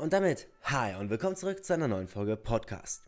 [0.00, 3.02] Und damit, hi und willkommen zurück zu einer neuen Folge Podcast.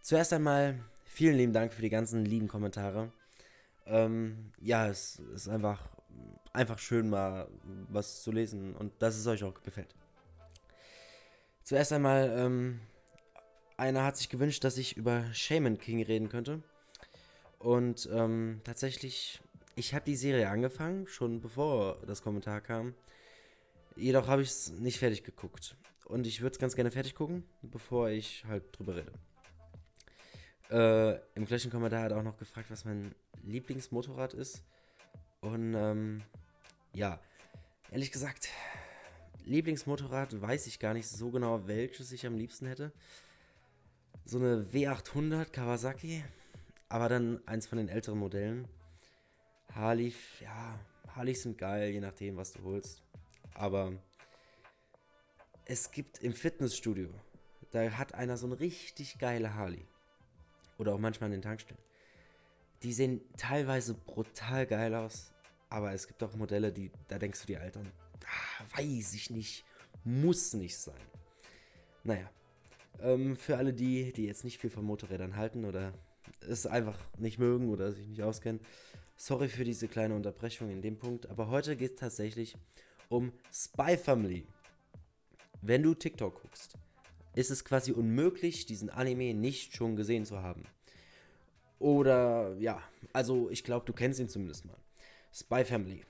[0.00, 3.10] Zuerst einmal vielen lieben Dank für die ganzen lieben Kommentare.
[3.84, 5.88] Ähm, ja, es ist einfach,
[6.52, 7.48] einfach schön mal
[7.88, 9.92] was zu lesen und dass es euch auch gefällt.
[11.64, 12.78] Zuerst einmal, ähm,
[13.76, 16.62] einer hat sich gewünscht, dass ich über Shaman King reden könnte.
[17.58, 19.40] Und ähm, tatsächlich,
[19.74, 22.94] ich habe die Serie angefangen, schon bevor das Kommentar kam.
[23.96, 25.74] Jedoch habe ich es nicht fertig geguckt.
[26.10, 29.12] Und ich würde es ganz gerne fertig gucken, bevor ich halt drüber rede.
[30.68, 33.14] Äh, Im gleichen Kommentar hat er auch noch gefragt, was mein
[33.44, 34.64] Lieblingsmotorrad ist.
[35.40, 36.22] Und ähm,
[36.94, 37.20] ja,
[37.92, 38.48] ehrlich gesagt,
[39.44, 42.90] Lieblingsmotorrad weiß ich gar nicht so genau, welches ich am liebsten hätte.
[44.24, 46.24] So eine W800 Kawasaki,
[46.88, 48.66] aber dann eins von den älteren Modellen.
[49.72, 50.76] Harley, ja,
[51.14, 53.00] Harley sind geil, je nachdem, was du holst.
[53.54, 53.92] Aber
[55.64, 57.10] es gibt im Fitnessstudio,
[57.70, 59.86] da hat einer so eine richtig geile Harley.
[60.78, 61.82] Oder auch manchmal an den Tankstellen.
[62.82, 65.32] Die sehen teilweise brutal geil aus,
[65.68, 67.82] aber es gibt auch Modelle, die, da denkst du dir, Alter,
[68.24, 69.64] ah, weiß ich nicht,
[70.04, 70.94] muss nicht sein.
[72.02, 72.30] Naja,
[73.02, 75.92] ähm, für alle die, die jetzt nicht viel von Motorrädern halten oder
[76.40, 78.60] es einfach nicht mögen oder sich nicht auskennen,
[79.16, 82.56] sorry für diese kleine Unterbrechung in dem Punkt, aber heute geht es tatsächlich
[83.10, 84.46] um Spy Family.
[85.62, 86.78] Wenn du TikTok guckst,
[87.34, 90.64] ist es quasi unmöglich, diesen Anime nicht schon gesehen zu haben.
[91.78, 94.76] Oder ja, also ich glaube, du kennst ihn zumindest mal.
[95.32, 96.04] Spy Family.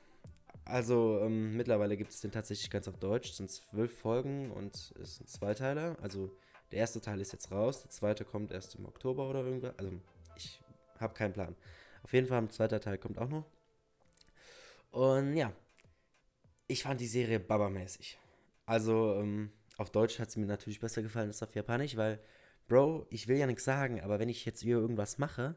[0.64, 3.30] Also ähm, mittlerweile gibt es den tatsächlich ganz auf Deutsch.
[3.30, 5.96] Es sind zwölf Folgen und es sind Zweiteiler.
[6.00, 6.30] Also
[6.70, 9.76] der erste Teil ist jetzt raus, der zweite kommt erst im Oktober oder irgendwas.
[9.78, 9.92] Also
[10.36, 10.60] ich
[10.98, 11.56] habe keinen Plan.
[12.02, 13.44] Auf jeden Fall, ein zweiter Teil kommt auch noch.
[14.90, 15.52] Und ja,
[16.66, 18.18] ich fand die Serie babamäßig.
[18.70, 22.20] Also ähm, auf Deutsch hat sie mir natürlich besser gefallen als auf Japanisch, weil,
[22.68, 25.56] Bro, ich will ja nichts sagen, aber wenn ich jetzt hier irgendwas mache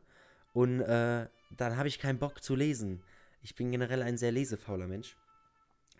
[0.51, 3.03] und äh, dann habe ich keinen Bock zu lesen.
[3.43, 5.15] Ich bin generell ein sehr lesefauler Mensch.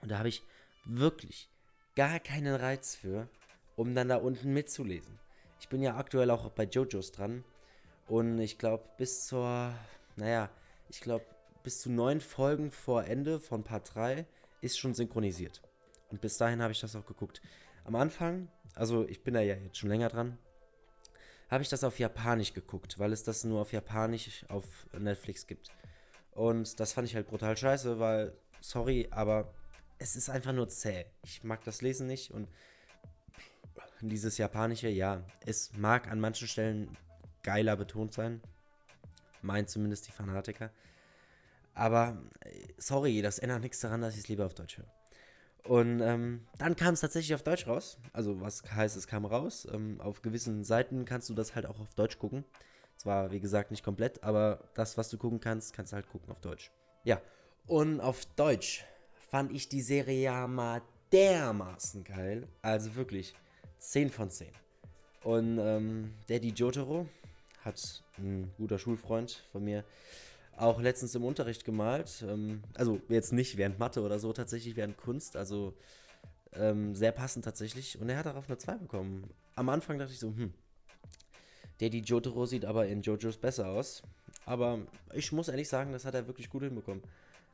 [0.02, 0.42] Und da habe ich
[0.86, 1.52] wirklich
[1.96, 3.30] gar keinen Reiz für,
[3.76, 5.20] um dann da unten mitzulesen.
[5.60, 7.44] Ich bin ja aktuell auch bei JoJo's dran.
[8.08, 9.72] Und ich glaube, bis zur,
[10.16, 10.50] naja,
[10.90, 11.26] ich glaube,
[11.62, 14.26] bis zu neun Folgen vor Ende von Part 3
[14.62, 15.62] ist schon synchronisiert.
[16.14, 17.42] Und bis dahin habe ich das auch geguckt.
[17.86, 20.38] Am Anfang, also ich bin da ja jetzt schon länger dran,
[21.50, 24.64] habe ich das auf Japanisch geguckt, weil es das nur auf Japanisch auf
[24.96, 25.72] Netflix gibt.
[26.30, 29.56] Und das fand ich halt brutal scheiße, weil, sorry, aber
[29.98, 31.06] es ist einfach nur zäh.
[31.24, 32.48] Ich mag das Lesen nicht und
[34.02, 36.96] dieses Japanische, ja, es mag an manchen Stellen
[37.42, 38.40] geiler betont sein.
[39.42, 40.70] Meint zumindest die Fanatiker.
[41.74, 42.22] Aber
[42.78, 44.94] sorry, das ändert nichts daran, dass ich es lieber auf Deutsch höre.
[45.66, 47.98] Und ähm, dann kam es tatsächlich auf Deutsch raus.
[48.12, 49.68] Also was heißt, es kam raus.
[49.72, 52.44] Ähm, auf gewissen Seiten kannst du das halt auch auf Deutsch gucken.
[52.98, 56.30] Zwar, wie gesagt, nicht komplett, aber das, was du gucken kannst, kannst du halt gucken
[56.32, 56.72] auf Deutsch.
[57.04, 57.22] Ja,
[57.66, 58.86] und auf Deutsch
[59.30, 60.82] fand ich die Serie ja mal
[61.12, 62.48] dermaßen geil.
[62.62, 63.34] Also wirklich,
[63.80, 64.50] 10 von 10.
[65.24, 67.08] Und ähm, Daddy Jotaro
[67.64, 69.86] hat ein guter Schulfreund von mir
[70.58, 72.24] auch letztens im Unterricht gemalt.
[72.28, 75.36] Ähm, also jetzt nicht während Mathe oder so, tatsächlich während Kunst.
[75.36, 75.74] Also
[76.54, 78.00] ähm, sehr passend tatsächlich.
[78.00, 79.30] Und er hat darauf eine 2 bekommen.
[79.56, 80.54] Am Anfang dachte ich so, hm,
[81.82, 84.04] Daddy Jotaro sieht aber in JoJo's besser aus.
[84.46, 84.80] Aber
[85.14, 87.04] ich muss ehrlich sagen, das hat er wirklich gut hinbekommen.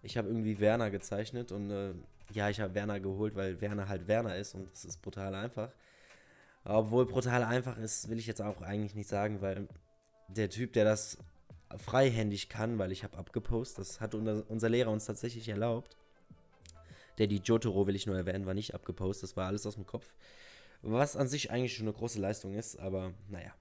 [0.02, 1.94] Ich habe irgendwie Werner gezeichnet und äh,
[2.32, 5.72] ja, ich habe Werner geholt, weil Werner halt Werner ist und es ist brutal einfach.
[6.64, 9.68] Obwohl brutal einfach ist, will ich jetzt auch eigentlich nicht sagen, weil
[10.28, 11.18] der Typ, der das
[11.78, 15.96] freihändig kann, weil ich habe abgepostet, das hat unser, unser Lehrer uns tatsächlich erlaubt.
[17.18, 19.86] Der die Jotaro, will ich nur erwähnen, war nicht abgepostet, das war alles aus dem
[19.86, 20.14] Kopf.
[20.82, 23.54] Was an sich eigentlich schon eine große Leistung ist, aber naja.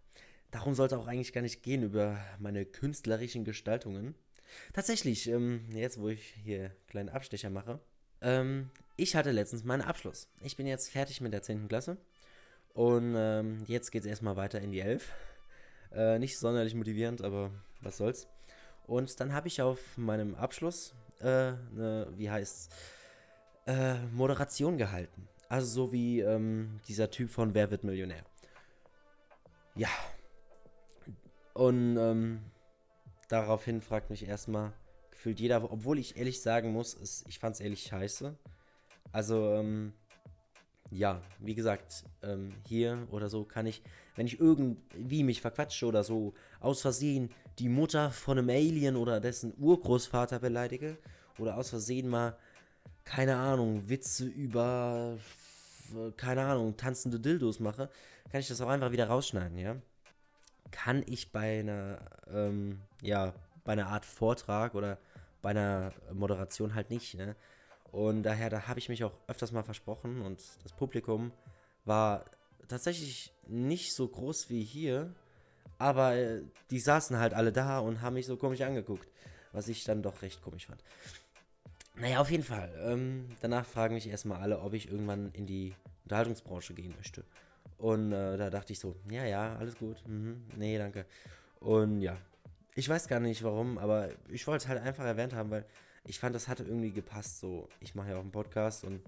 [0.50, 4.14] Darum sollte auch eigentlich gar nicht gehen über meine künstlerischen Gestaltungen.
[4.72, 7.80] Tatsächlich, ähm, jetzt wo ich hier einen kleinen Abstecher mache,
[8.22, 10.28] ähm, ich hatte letztens meinen Abschluss.
[10.42, 11.68] Ich bin jetzt fertig mit der 10.
[11.68, 11.98] Klasse
[12.72, 15.12] und ähm, jetzt geht es erstmal weiter in die 11.
[15.92, 17.50] Äh, nicht sonderlich motivierend, aber
[17.80, 18.28] was soll's.
[18.86, 22.72] Und dann habe ich auf meinem Abschluss äh, eine, wie heißt
[23.66, 25.28] äh, Moderation gehalten.
[25.48, 28.24] Also so wie ähm, dieser Typ von Wer wird Millionär.
[29.74, 29.88] Ja.
[31.54, 32.40] Und ähm,
[33.28, 34.72] daraufhin fragt mich erstmal
[35.10, 38.36] gefühlt jeder, obwohl ich ehrlich sagen muss, ist, ich fand es ehrlich scheiße.
[39.12, 39.92] Also, ähm,
[40.90, 43.82] ja, wie gesagt, ähm, hier oder so kann ich,
[44.18, 47.30] wenn ich irgendwie mich verquatsche oder so aus Versehen
[47.60, 50.98] die Mutter von einem Alien oder dessen Urgroßvater beleidige
[51.38, 52.36] oder aus Versehen mal,
[53.04, 55.16] keine Ahnung, Witze über
[56.16, 57.88] keine Ahnung, tanzende Dildos mache,
[58.30, 59.76] kann ich das auch einfach wieder rausschneiden, ja.
[60.72, 61.98] Kann ich bei einer,
[62.28, 63.32] ähm, ja,
[63.64, 64.98] bei einer Art Vortrag oder
[65.42, 67.36] bei einer Moderation halt nicht, ne?
[67.92, 71.30] Und daher, da habe ich mich auch öfters mal versprochen und das Publikum
[71.84, 72.24] war
[72.66, 75.14] tatsächlich nicht so groß wie hier,
[75.78, 79.08] aber äh, die saßen halt alle da und haben mich so komisch angeguckt,
[79.52, 80.82] was ich dann doch recht komisch fand.
[81.96, 82.72] Naja, auf jeden Fall.
[82.84, 85.74] Ähm, danach fragen mich erstmal alle, ob ich irgendwann in die
[86.04, 87.24] Unterhaltungsbranche gehen möchte.
[87.76, 89.96] Und äh, da dachte ich so, ja, ja, alles gut.
[90.06, 91.06] Mhm, nee, danke.
[91.60, 92.16] Und ja,
[92.74, 95.64] ich weiß gar nicht warum, aber ich wollte es halt einfach erwähnt haben, weil
[96.04, 97.40] ich fand, das hatte irgendwie gepasst.
[97.40, 99.02] So, ich mache ja auch einen Podcast und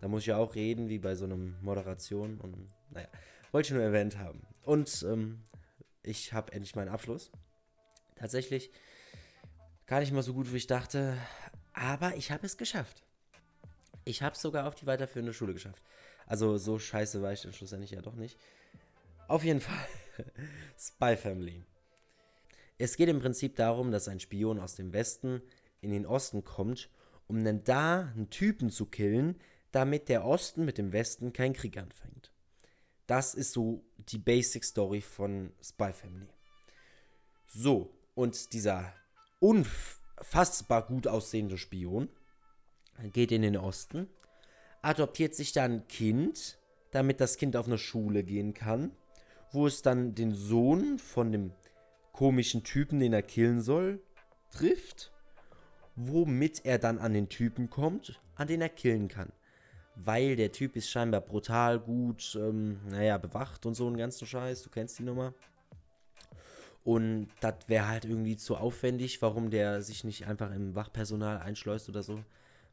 [0.00, 2.38] da muss ich ja auch reden, wie bei so einem Moderation.
[2.40, 3.08] Und naja,
[3.52, 4.46] wollte ich nur erwähnt haben.
[4.62, 5.42] Und ähm,
[6.02, 7.30] ich habe endlich meinen Abschluss.
[8.16, 8.70] Tatsächlich
[9.86, 11.16] gar nicht mal so gut, wie ich dachte,
[11.72, 13.02] aber ich habe es geschafft.
[14.04, 15.82] Ich habe es sogar auf die weiterführende Schule geschafft.
[16.26, 18.38] Also so scheiße war ich dann schlussendlich ja doch nicht.
[19.28, 19.86] Auf jeden Fall.
[20.78, 21.64] Spy Family.
[22.78, 25.42] Es geht im Prinzip darum, dass ein Spion aus dem Westen
[25.80, 26.90] in den Osten kommt,
[27.26, 29.36] um dann da einen Typen zu killen,
[29.76, 32.32] damit der Osten mit dem Westen keinen Krieg anfängt.
[33.06, 36.32] Das ist so die Basic Story von Spy Family.
[37.46, 38.94] So, und dieser
[39.38, 42.08] unf fassbar gut aussehende Spion,
[43.12, 44.08] geht in den Osten,
[44.80, 46.58] adoptiert sich dann ein Kind,
[46.90, 48.96] damit das Kind auf eine Schule gehen kann,
[49.52, 51.52] wo es dann den Sohn von dem
[52.12, 54.02] komischen Typen, den er killen soll,
[54.50, 55.12] trifft,
[55.96, 59.30] womit er dann an den Typen kommt, an den er killen kann.
[59.96, 64.62] Weil der Typ ist scheinbar brutal gut, ähm, naja, bewacht und so einen ganzen Scheiß,
[64.62, 65.34] du kennst die Nummer.
[66.84, 71.88] Und das wäre halt irgendwie zu aufwendig, warum der sich nicht einfach im Wachpersonal einschleust
[71.88, 72.22] oder so.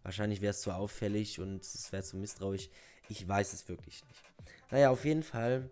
[0.04, 2.70] Wahrscheinlich wäre es zu auffällig und es wäre zu misstrauisch.
[3.10, 4.24] Ich weiß es wirklich nicht.
[4.70, 5.70] Naja, auf jeden Fall.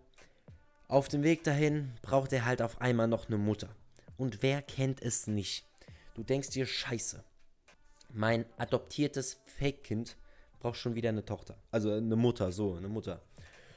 [0.88, 3.68] Auf dem Weg dahin braucht er halt auf einmal noch eine Mutter.
[4.16, 5.64] Und wer kennt es nicht?
[6.14, 7.22] Du denkst dir, scheiße.
[8.10, 10.16] Mein adoptiertes Fake-Kind
[10.62, 11.56] braucht schon wieder eine Tochter.
[11.70, 13.20] Also eine Mutter, so, eine Mutter.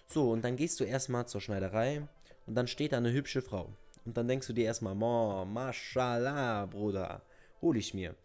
[0.08, 2.08] So, und dann gehst du erstmal zur Schneiderei
[2.46, 3.74] und dann steht da eine hübsche Frau.
[4.06, 7.24] Und dann denkst du dir erstmal, oh, mashallah, Bruder,
[7.62, 8.16] hol ich mir.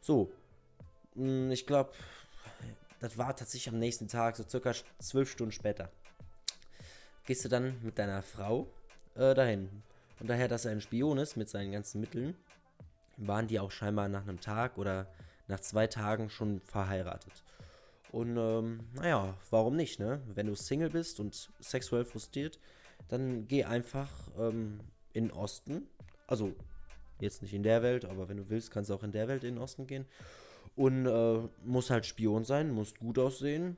[0.00, 0.30] So,
[1.16, 1.90] hm, ich glaube,
[3.00, 5.90] das war tatsächlich am nächsten Tag, so circa zwölf Stunden später.
[7.26, 8.68] Gehst du dann mit deiner Frau
[9.16, 9.82] äh, dahin.
[10.20, 12.36] Und daher, dass er ein Spion ist mit seinen ganzen Mitteln,
[13.16, 15.08] waren die auch scheinbar nach einem Tag oder
[15.48, 17.42] nach zwei Tagen schon verheiratet.
[18.14, 20.22] Und ähm, naja, warum nicht, ne?
[20.32, 22.60] Wenn du Single bist und sexuell frustriert,
[23.08, 24.08] dann geh einfach
[24.38, 24.78] ähm,
[25.12, 25.88] in den Osten.
[26.28, 26.54] Also
[27.18, 29.42] jetzt nicht in der Welt, aber wenn du willst, kannst du auch in der Welt
[29.42, 30.06] in den Osten gehen.
[30.76, 33.76] Und äh, muss halt Spion sein, muss gut aussehen,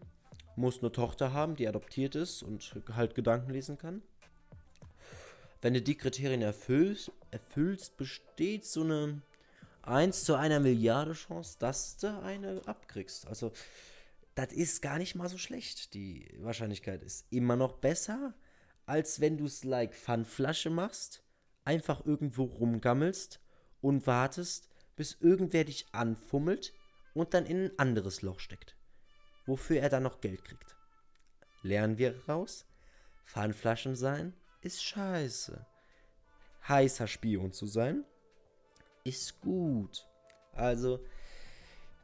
[0.54, 4.02] muss eine Tochter haben, die adoptiert ist und halt Gedanken lesen kann.
[5.62, 9.22] Wenn du die Kriterien erfüllst, erfüllst besteht so eine
[9.80, 13.26] 1 zu einer Milliarde Chance, dass du eine abkriegst.
[13.28, 13.52] Also,
[14.36, 15.94] das ist gar nicht mal so schlecht.
[15.94, 18.34] Die Wahrscheinlichkeit ist immer noch besser,
[18.86, 21.24] als wenn du es like Pfandflasche machst
[21.66, 23.40] einfach irgendwo rumgammelst
[23.82, 26.72] und wartest, bis irgendwer dich anfummelt
[27.12, 28.76] und dann in ein anderes Loch steckt,
[29.44, 30.76] wofür er dann noch Geld kriegt.
[31.62, 32.64] Lernen wir raus?
[33.26, 35.66] Pfandflaschen sein ist scheiße.
[36.68, 38.04] Heißer Spion zu sein
[39.04, 40.08] ist gut.
[40.52, 41.04] Also,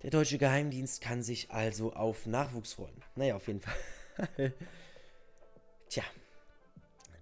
[0.02, 3.02] der deutsche Geheimdienst kann sich also auf Nachwuchs freuen.
[3.14, 3.75] Naja, auf jeden Fall.
[5.88, 6.04] Tja,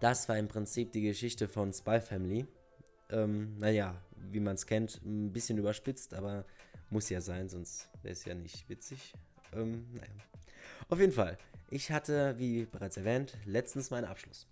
[0.01, 2.47] das war im Prinzip die Geschichte von Spy Family.
[3.11, 6.45] Ähm, naja, wie man es kennt, ein bisschen überspitzt, aber
[6.89, 9.13] muss ja sein, sonst wäre es ja nicht witzig.
[9.53, 10.13] Ähm, naja.
[10.89, 11.37] Auf jeden Fall,
[11.69, 14.47] ich hatte, wie bereits erwähnt, letztens meinen Abschluss.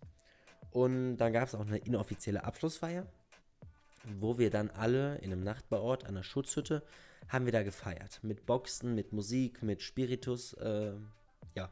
[0.71, 3.07] Und dann gab es auch eine inoffizielle Abschlussfeier,
[4.19, 6.83] wo wir dann alle in einem Nachbarort an der Schutzhütte
[7.29, 8.21] haben wir da gefeiert.
[8.23, 10.55] Mit Boxen, mit Musik, mit Spiritus.
[10.55, 10.93] Äh,
[11.55, 11.71] ja,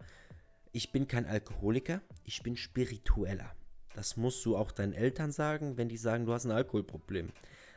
[0.73, 3.55] ich bin kein Alkoholiker, ich bin spiritueller.
[3.95, 7.33] Das musst du auch deinen Eltern sagen, wenn die sagen, du hast ein Alkoholproblem.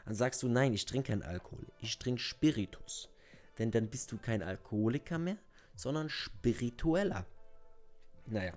[0.05, 3.09] Dann sagst du, nein, ich trinke keinen Alkohol, ich trinke Spiritus.
[3.57, 5.38] Denn dann bist du kein Alkoholiker mehr,
[5.75, 7.25] sondern spiritueller.
[8.25, 8.53] Naja.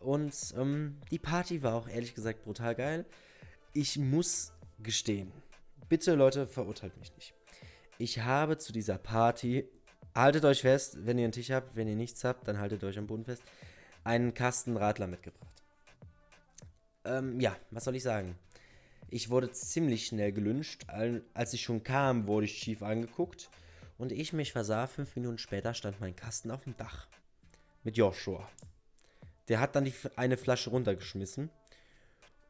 [0.00, 3.06] Und ähm, die Party war auch ehrlich gesagt brutal geil.
[3.72, 5.32] Ich muss gestehen,
[5.88, 7.34] bitte Leute, verurteilt mich nicht.
[8.00, 9.68] Ich habe zu dieser Party,
[10.14, 12.96] haltet euch fest, wenn ihr einen Tisch habt, wenn ihr nichts habt, dann haltet euch
[12.96, 13.42] am Boden fest,
[14.04, 15.62] einen Kasten Radler mitgebracht.
[17.04, 18.38] Ähm, ja, was soll ich sagen?
[19.10, 20.86] Ich wurde ziemlich schnell gelünscht.
[21.34, 23.50] Als ich schon kam, wurde ich schief angeguckt.
[23.96, 27.08] Und ich mich versah, fünf Minuten später stand mein Kasten auf dem Dach.
[27.82, 28.48] Mit Joshua.
[29.48, 31.50] Der hat dann die, eine Flasche runtergeschmissen.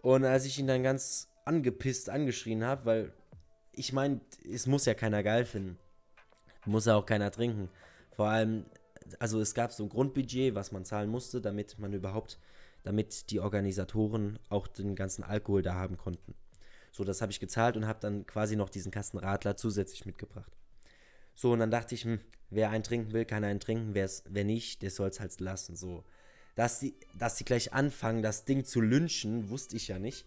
[0.02, 3.12] Und als ich ihn dann ganz angepisst angeschrien habe, weil
[3.78, 4.20] ich meine,
[4.50, 5.78] es muss ja keiner geil finden.
[6.66, 7.68] Muss ja auch keiner trinken.
[8.10, 8.66] Vor allem,
[9.18, 12.38] also es gab so ein Grundbudget, was man zahlen musste, damit man überhaupt,
[12.82, 16.34] damit die Organisatoren auch den ganzen Alkohol da haben konnten.
[16.90, 20.50] So, das habe ich gezahlt und habe dann quasi noch diesen Kasten Radler zusätzlich mitgebracht.
[21.34, 22.20] So, und dann dachte ich, hm,
[22.50, 25.76] wer einen trinken will, kann einen trinken, wer nicht, der soll es halt lassen.
[25.76, 26.04] So,
[26.56, 30.26] dass die, dass die gleich anfangen, das Ding zu lynchen, wusste ich ja nicht.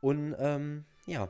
[0.00, 1.28] Und ähm, ja,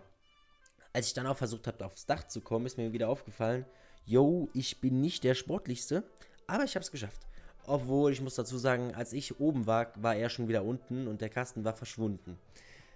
[0.97, 3.67] als ich dann auch versucht habe, aufs Dach zu kommen, ist mir wieder aufgefallen,
[4.07, 6.05] yo, ich bin nicht der Sportlichste,
[6.47, 7.21] aber ich habe es geschafft.
[7.67, 11.21] Obwohl, ich muss dazu sagen, als ich oben war, war er schon wieder unten und
[11.21, 12.39] der Kasten war verschwunden.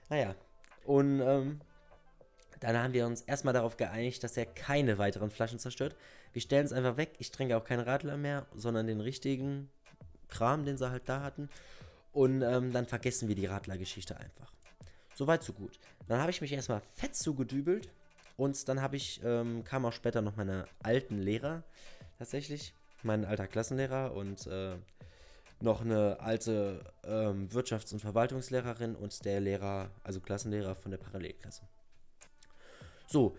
[0.09, 0.35] Naja,
[0.85, 1.61] und ähm,
[2.61, 5.95] dann haben wir uns erstmal darauf geeinigt, dass er keine weiteren Flaschen zerstört.
[6.33, 7.13] Wir stellen es einfach weg.
[7.19, 9.69] Ich trinke auch keinen Radler mehr, sondern den richtigen
[10.31, 11.51] Kram, den sie halt da hatten.
[12.13, 14.51] Und ähm, dann vergessen wir die Radlergeschichte einfach.
[15.21, 15.79] Soweit, so gut.
[16.09, 17.91] Dann habe ich mich erstmal fett zugedübelt.
[18.39, 21.63] Und dann habe ich, ähm, kam auch später noch meine alten Lehrer
[22.17, 22.73] tatsächlich.
[23.03, 24.77] Mein alter Klassenlehrer und äh,
[25.61, 31.69] noch eine alte ähm, Wirtschafts- und Verwaltungslehrerin und der Lehrer, also Klassenlehrer von der Parallelklasse.
[33.07, 33.37] So,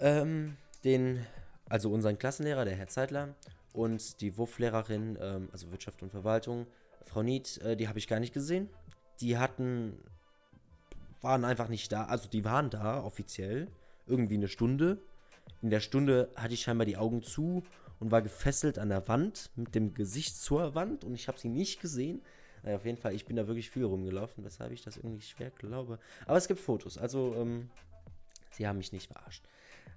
[0.00, 1.24] ähm, den,
[1.68, 3.36] also unseren Klassenlehrer, der Herr Zeitler,
[3.72, 6.66] und die WUF-Lehrerin, ähm, also Wirtschaft und Verwaltung,
[7.04, 8.68] Frau Nied, äh, die habe ich gar nicht gesehen.
[9.20, 10.02] Die hatten,
[11.22, 13.68] waren einfach nicht da, also die waren da offiziell,
[14.06, 14.98] irgendwie eine Stunde.
[15.62, 17.62] In der Stunde hatte ich scheinbar die Augen zu
[17.98, 21.48] und war gefesselt an der Wand, mit dem Gesicht zur Wand und ich habe sie
[21.48, 22.22] nicht gesehen.
[22.62, 25.50] Naja, auf jeden Fall, ich bin da wirklich viel rumgelaufen, weshalb ich das irgendwie schwer
[25.50, 25.98] glaube.
[26.26, 27.70] Aber es gibt Fotos, also ähm,
[28.56, 29.44] Sie haben mich nicht verarscht.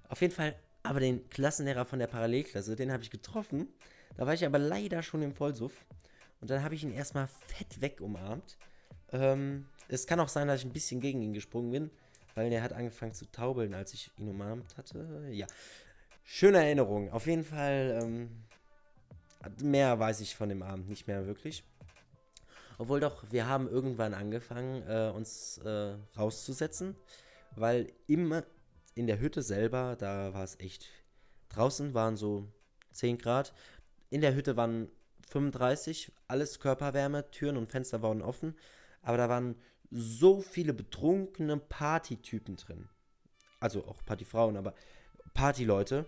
[0.08, 3.68] Auf jeden Fall, aber den Klassenlehrer von der Parallelklasse, den habe ich getroffen.
[4.16, 5.86] Da war ich aber leider schon im Vollsuff.
[6.40, 8.58] Und dann habe ich ihn erstmal fett weg umarmt.
[9.12, 11.90] Ähm, es kann auch sein, dass ich ein bisschen gegen ihn gesprungen bin,
[12.34, 15.28] weil er hat angefangen zu taubeln, als ich ihn umarmt hatte.
[15.30, 15.46] Ja.
[16.24, 17.10] Schöne Erinnerung.
[17.12, 18.30] Auf jeden Fall, ähm,
[19.62, 21.64] mehr weiß ich von dem Abend nicht mehr wirklich.
[22.78, 26.96] Obwohl doch, wir haben irgendwann angefangen, äh, uns äh, rauszusetzen
[27.56, 28.44] weil immer
[28.94, 30.88] in der Hütte selber, da war es echt.
[31.50, 32.48] Draußen waren so
[32.92, 33.52] 10 Grad.
[34.10, 34.88] In der Hütte waren
[35.28, 38.56] 35, alles Körperwärme, Türen und Fenster waren offen.
[39.02, 39.56] Aber da waren
[39.90, 42.88] so viele betrunkene Partytypen drin.
[43.58, 44.74] Also auch Partyfrauen, aber
[45.34, 46.06] Partyleute,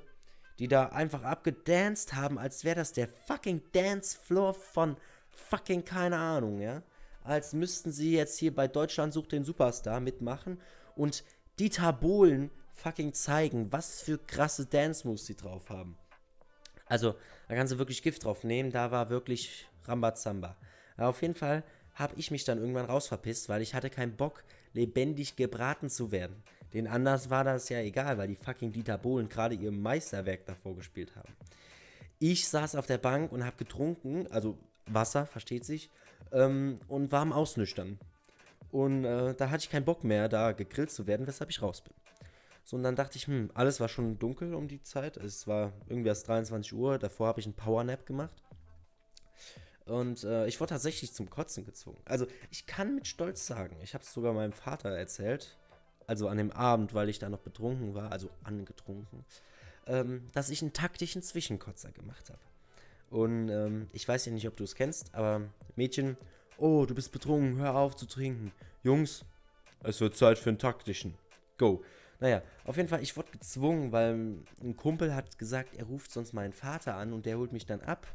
[0.58, 4.96] die da einfach abgedanced haben, als wäre das der fucking Dancefloor von
[5.30, 6.82] fucking keine Ahnung, ja.
[7.24, 10.60] Als müssten sie jetzt hier bei Deutschland sucht den Superstar mitmachen
[10.96, 11.24] und
[11.58, 15.96] Dieter Bohlen fucking zeigen, was für krasse Dance-Moves sie drauf haben.
[16.86, 17.14] Also,
[17.48, 20.56] da kannst du wirklich Gift drauf nehmen, da war wirklich Rambazamba.
[20.96, 21.62] Aber auf jeden Fall
[21.94, 26.42] habe ich mich dann irgendwann rausverpisst, weil ich hatte keinen Bock, lebendig gebraten zu werden.
[26.72, 30.74] Den anders war das ja egal, weil die fucking Dieter Bohlen gerade ihr Meisterwerk davor
[30.74, 31.32] gespielt haben.
[32.18, 34.56] Ich saß auf der Bank und habe getrunken, also
[34.86, 35.90] Wasser, versteht sich,
[36.32, 37.98] ähm, und war am Ausnüchtern.
[38.70, 41.82] Und äh, da hatte ich keinen Bock mehr, da gegrillt zu werden, weshalb ich raus
[41.82, 41.92] bin.
[42.64, 45.16] So, und dann dachte ich, hm, alles war schon dunkel um die Zeit.
[45.16, 46.98] Es war irgendwie erst 23 Uhr.
[46.98, 48.42] Davor habe ich einen Powernap gemacht.
[49.86, 52.00] Und äh, ich wurde tatsächlich zum Kotzen gezwungen.
[52.04, 55.56] Also, ich kann mit Stolz sagen, ich habe es sogar meinem Vater erzählt,
[56.06, 59.24] also an dem Abend, weil ich da noch betrunken war, also angetrunken,
[59.86, 62.40] ähm, dass ich einen taktischen Zwischenkotzer gemacht habe.
[63.10, 65.42] Und ähm, ich weiß ja nicht, ob du es kennst, aber
[65.76, 66.16] Mädchen
[66.58, 68.52] Oh, du bist betrunken, hör auf zu trinken.
[68.84, 69.24] Jungs,
[69.82, 71.14] es wird Zeit für einen taktischen.
[71.58, 71.82] Go.
[72.20, 74.14] Naja, auf jeden Fall, ich wurde gezwungen, weil
[74.62, 77.80] ein Kumpel hat gesagt, er ruft sonst meinen Vater an und der holt mich dann
[77.80, 78.06] ab.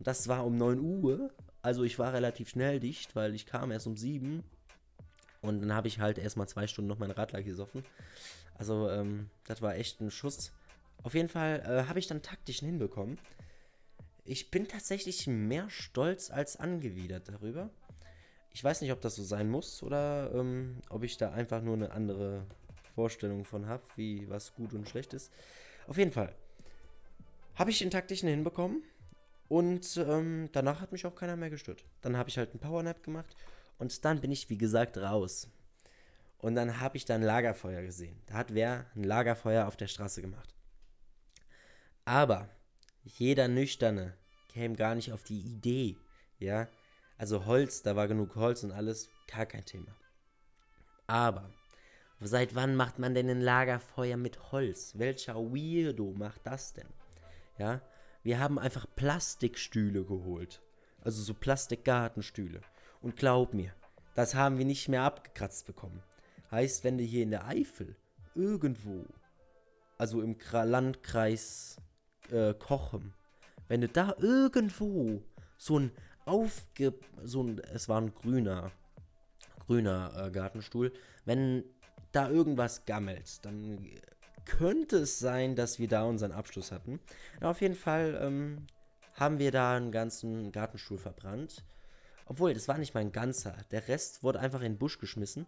[0.00, 1.30] Das war um 9 Uhr.
[1.62, 4.42] Also ich war relativ schnell dicht, weil ich kam erst um 7.
[5.42, 7.84] Und dann habe ich halt erstmal zwei Stunden noch mein Radler gesoffen.
[8.54, 10.52] Also, ähm, das war echt ein Schuss.
[11.02, 13.18] Auf jeden Fall äh, habe ich dann taktischen hinbekommen.
[14.24, 17.70] Ich bin tatsächlich mehr stolz als angewidert darüber.
[18.52, 21.74] Ich weiß nicht, ob das so sein muss oder ähm, ob ich da einfach nur
[21.74, 22.46] eine andere
[22.94, 25.32] Vorstellung von habe, wie was gut und schlecht ist.
[25.86, 26.34] Auf jeden Fall
[27.54, 28.82] habe ich den taktischen hinbekommen
[29.50, 31.84] und ähm, danach hat mich auch keiner mehr gestört.
[32.02, 33.34] Dann habe ich halt einen Powernap gemacht
[33.78, 35.50] und dann bin ich, wie gesagt, raus.
[36.38, 38.22] Und dann habe ich da ein Lagerfeuer gesehen.
[38.26, 40.54] Da hat wer ein Lagerfeuer auf der Straße gemacht.
[42.04, 42.48] Aber
[43.02, 44.16] jeder Nüchterne
[44.50, 45.96] käme gar nicht auf die Idee,
[46.38, 46.68] ja,
[47.18, 49.96] also Holz, da war genug Holz und alles, gar kein Thema.
[51.08, 51.50] Aber,
[52.20, 54.96] seit wann macht man denn ein Lagerfeuer mit Holz?
[54.96, 56.88] Welcher Weirdo macht das denn?
[57.58, 57.82] Ja,
[58.22, 60.62] wir haben einfach Plastikstühle geholt.
[61.02, 62.60] Also so Plastikgartenstühle.
[63.00, 63.72] Und glaub mir,
[64.14, 66.02] das haben wir nicht mehr abgekratzt bekommen.
[66.50, 67.96] Heißt, wenn du hier in der Eifel
[68.34, 69.06] irgendwo,
[69.96, 71.76] also im Landkreis
[72.30, 73.14] äh, Kochem,
[73.68, 75.22] wenn du da irgendwo
[75.56, 75.92] so ein
[76.26, 76.94] aufge...
[77.22, 77.60] so ein...
[77.72, 78.70] es war ein grüner,
[79.66, 80.92] grüner äh, Gartenstuhl,
[81.24, 81.64] wenn
[82.12, 83.88] da irgendwas gammelt, dann
[84.44, 87.00] könnte es sein, dass wir da unseren Abschluss hatten.
[87.40, 88.66] Ja, auf jeden Fall ähm,
[89.14, 91.64] haben wir da einen ganzen Gartenstuhl verbrannt.
[92.26, 93.56] Obwohl, das war nicht mal ein ganzer.
[93.70, 95.46] Der Rest wurde einfach in den Busch geschmissen.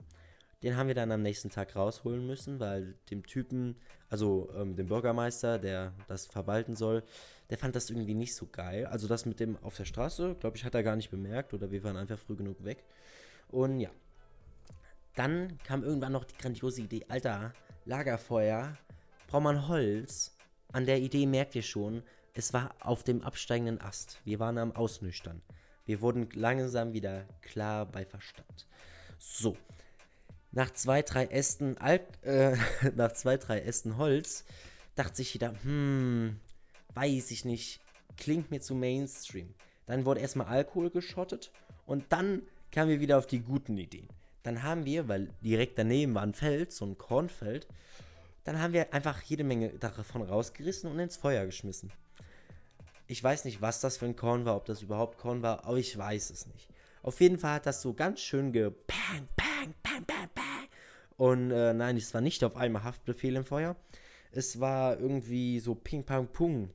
[0.63, 3.77] Den haben wir dann am nächsten Tag rausholen müssen, weil dem Typen,
[4.09, 7.03] also ähm, dem Bürgermeister, der das verwalten soll,
[7.51, 8.87] der fand das irgendwie nicht so geil.
[8.87, 11.71] Also das mit dem auf der Straße, glaube ich, hat er gar nicht bemerkt oder
[11.71, 12.85] wir waren einfach früh genug weg.
[13.49, 13.91] Und ja.
[15.15, 17.53] Dann kam irgendwann noch die grandiose Idee, Alter,
[17.85, 18.77] Lagerfeuer,
[19.27, 20.37] braucht man Holz.
[20.73, 22.03] An der Idee merkt ihr schon,
[22.35, 24.21] es war auf dem absteigenden Ast.
[24.25, 25.43] Wir waren am Ausnüchtern.
[25.85, 28.69] Wir wurden langsam wieder klar bei Verstand.
[29.19, 29.57] So.
[30.53, 32.57] Nach zwei, drei Ästen, Alk äh,
[32.95, 34.45] nach zwei, drei Ästen Holz
[34.95, 36.39] dachte sich wieder, hm,
[36.95, 37.81] weiß ich nicht,
[38.17, 39.55] klingt mir zu Mainstream.
[39.87, 41.51] Dann wurde erstmal Alkohol geschottet
[41.87, 44.09] und dann kamen wir wieder auf die guten Ideen.
[44.43, 47.67] Dann haben wir, weil direkt daneben war ein Feld, so ein Kornfeld,
[48.45, 51.93] dann haben wir einfach jede Menge davon rausgerissen und ins Feuer geschmissen.
[53.07, 55.77] Ich weiß nicht, was das für ein Korn war, ob das überhaupt Korn war, aber
[55.77, 56.69] ich weiß es nicht.
[57.03, 60.69] Auf jeden Fall hat das so ganz schön ge bang, bang, bang, bang, bang.
[61.17, 63.77] Und äh, nein, es war nicht auf einmal Haftbefehl im Feuer.
[64.31, 66.71] Es war irgendwie so Ping, Pang, Pung.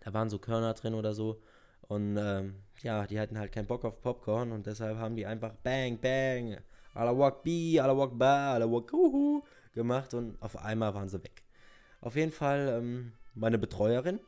[0.00, 1.40] Da waren so Körner drin oder so.
[1.82, 5.54] Und ähm, ja, die hatten halt keinen Bock auf Popcorn und deshalb haben die einfach
[5.62, 6.58] Bang, Bang,
[6.94, 9.42] ala Wakbi, ala Wakba, ala Wakuhu
[9.74, 11.42] gemacht und auf einmal waren sie weg.
[12.00, 14.20] Auf jeden Fall ähm, meine Betreuerin,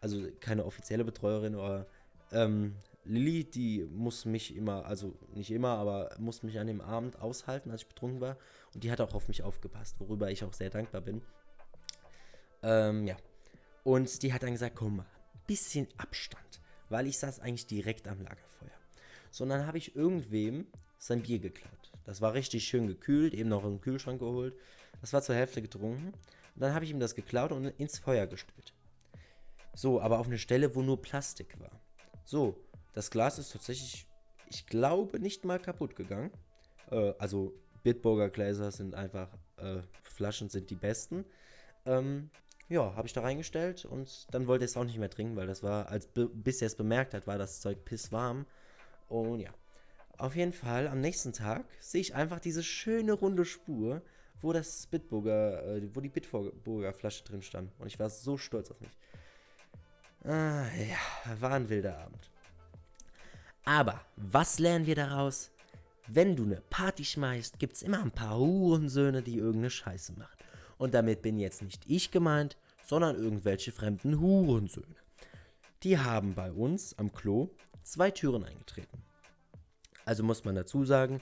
[0.00, 1.86] also keine offizielle Betreuerin, aber
[2.32, 7.20] ähm, Lilly, die muss mich immer, also nicht immer, aber muss mich an dem Abend
[7.20, 8.36] aushalten, als ich betrunken war.
[8.74, 11.22] Und die hat auch auf mich aufgepasst, worüber ich auch sehr dankbar bin.
[12.62, 13.16] Ähm, ja.
[13.82, 15.06] Und die hat dann gesagt, komm mal,
[15.46, 18.70] bisschen Abstand, weil ich saß eigentlich direkt am Lagerfeuer.
[19.30, 20.66] So, und dann habe ich irgendwem
[20.98, 21.92] sein Bier geklaut.
[22.08, 24.54] Das war richtig schön gekühlt, eben noch im Kühlschrank geholt.
[25.02, 26.06] Das war zur Hälfte getrunken.
[26.06, 28.72] Und dann habe ich ihm das geklaut und ins Feuer gestellt.
[29.74, 31.82] So, aber auf eine Stelle, wo nur Plastik war.
[32.24, 32.56] So,
[32.94, 34.06] das Glas ist tatsächlich,
[34.48, 36.30] ich glaube, nicht mal kaputt gegangen.
[36.90, 41.26] Äh, also, Bitburger Gläser sind einfach, äh, Flaschen sind die besten.
[41.84, 42.30] Ähm,
[42.70, 45.46] ja, habe ich da reingestellt und dann wollte er es auch nicht mehr trinken, weil
[45.46, 48.46] das war, als bis er es bemerkt hat, war das Zeug pisswarm.
[49.10, 49.50] Und ja,
[50.18, 54.02] auf jeden Fall am nächsten Tag sehe ich einfach diese schöne runde Spur
[54.40, 57.72] wo das Bitburger, äh, wo die Bitburger Flasche drin stand.
[57.78, 58.90] Und ich war so stolz auf mich.
[60.24, 62.30] Ah, ja, war ein wilder Abend.
[63.64, 65.50] Aber was lernen wir daraus?
[66.06, 70.36] Wenn du eine Party schmeißt, gibt es immer ein paar Hurensöhne, die irgendeine Scheiße machen.
[70.78, 74.96] Und damit bin jetzt nicht ich gemeint, sondern irgendwelche fremden Hurensöhne.
[75.82, 77.50] Die haben bei uns am Klo
[77.82, 78.97] zwei Türen eingetreten.
[80.08, 81.20] Also muss man dazu sagen,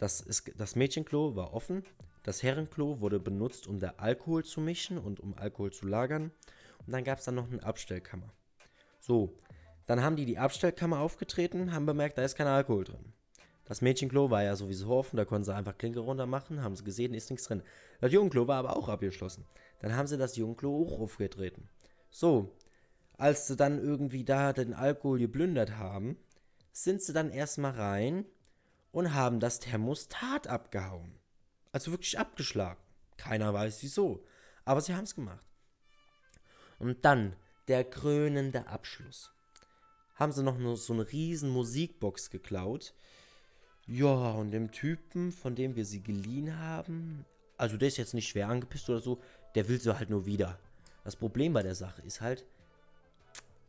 [0.00, 1.84] das, ist, das Mädchenklo war offen,
[2.24, 6.32] das Herrenklo wurde benutzt, um da Alkohol zu mischen und um Alkohol zu lagern.
[6.84, 8.32] Und dann gab es dann noch eine Abstellkammer.
[8.98, 9.38] So,
[9.86, 13.12] dann haben die die Abstellkammer aufgetreten, haben bemerkt, da ist kein Alkohol drin.
[13.66, 16.82] Das Mädchenklo war ja sowieso offen, da konnten sie einfach Klinke runter machen, haben sie
[16.82, 17.62] gesehen, ist nichts drin.
[18.00, 19.44] Das Jungenklo war aber auch abgeschlossen.
[19.78, 21.68] Dann haben sie das Jungenklo hoch aufgetreten.
[22.10, 22.50] So,
[23.16, 26.16] als sie dann irgendwie da den Alkohol geplündert haben,
[26.74, 28.26] sind sie dann erstmal rein
[28.90, 31.14] und haben das Thermostat abgehauen.
[31.72, 32.80] Also wirklich abgeschlagen.
[33.16, 34.26] Keiner weiß wieso.
[34.64, 35.44] Aber sie haben es gemacht.
[36.78, 37.36] Und dann
[37.68, 39.30] der krönende Abschluss.
[40.16, 42.92] Haben sie noch so eine riesen Musikbox geklaut.
[43.86, 47.24] Ja, und dem Typen, von dem wir sie geliehen haben,
[47.56, 49.20] also der ist jetzt nicht schwer angepisst oder so,
[49.54, 50.58] der will sie halt nur wieder.
[51.04, 52.44] Das Problem bei der Sache ist halt,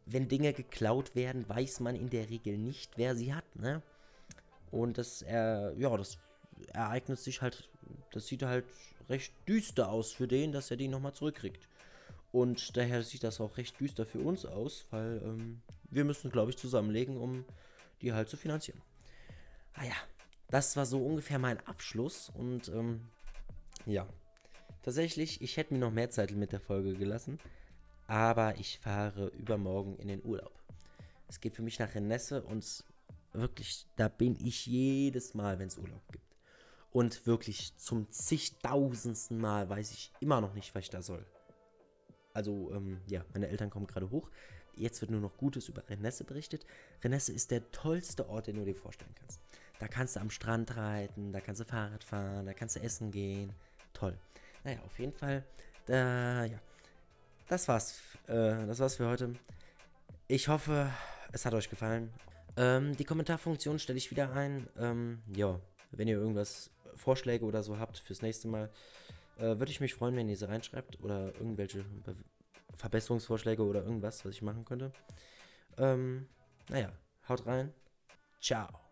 [0.05, 3.81] wenn Dinge geklaut werden, weiß man in der Regel nicht, wer sie hat, ne?
[4.71, 6.17] Und das, äh, ja, das
[6.73, 7.69] ereignet sich halt
[8.11, 8.65] das sieht halt
[9.09, 11.67] recht düster aus für den, dass er die nochmal zurückkriegt.
[12.31, 16.51] Und daher sieht das auch recht düster für uns aus, weil ähm, wir müssen, glaube
[16.51, 17.45] ich, zusammenlegen, um
[18.01, 18.81] die halt zu finanzieren.
[19.73, 19.95] Ah ja,
[20.49, 23.01] das war so ungefähr mein Abschluss und ähm,
[23.85, 24.07] ja,
[24.83, 27.39] tatsächlich, ich hätte mir noch mehr Zeit mit der Folge gelassen,
[28.07, 30.53] aber ich fahre übermorgen in den Urlaub.
[31.27, 32.83] Es geht für mich nach Renesse und
[33.33, 36.23] wirklich, da bin ich jedes Mal, wenn es Urlaub gibt.
[36.91, 41.25] Und wirklich zum zigtausendsten Mal weiß ich immer noch nicht, was ich da soll.
[42.33, 44.29] Also, ähm, ja, meine Eltern kommen gerade hoch.
[44.75, 46.65] Jetzt wird nur noch Gutes über Renesse berichtet.
[47.03, 49.41] Renesse ist der tollste Ort, den du dir vorstellen kannst.
[49.79, 53.11] Da kannst du am Strand reiten, da kannst du Fahrrad fahren, da kannst du essen
[53.11, 53.53] gehen.
[53.93, 54.17] Toll.
[54.63, 55.43] Naja, auf jeden Fall.
[55.87, 56.59] Äh, ja.
[57.47, 58.01] Das war's.
[58.27, 59.35] Äh, das war's für heute.
[60.27, 60.89] Ich hoffe,
[61.31, 62.11] es hat euch gefallen.
[62.57, 64.67] Ähm, die Kommentarfunktion stelle ich wieder ein.
[64.77, 65.59] Ähm, ja,
[65.91, 68.69] wenn ihr irgendwas, Vorschläge oder so habt fürs nächste Mal,
[69.37, 72.15] äh, würde ich mich freuen, wenn ihr sie reinschreibt oder irgendwelche Be
[72.77, 74.91] Verbesserungsvorschläge oder irgendwas, was ich machen könnte.
[75.77, 76.27] Ähm,
[76.67, 76.91] naja,
[77.29, 77.73] haut rein.
[78.41, 78.84] Ciao.